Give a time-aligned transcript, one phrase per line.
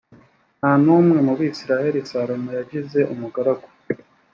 [0.59, 3.67] nta n umwe mu bisirayeli salomo yagize umugaragu